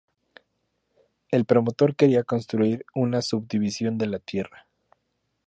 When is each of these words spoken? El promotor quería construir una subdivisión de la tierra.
El 1.29 1.45
promotor 1.45 1.95
quería 1.95 2.23
construir 2.23 2.87
una 2.95 3.21
subdivisión 3.21 3.99
de 3.99 4.07
la 4.07 4.17
tierra. 4.17 4.65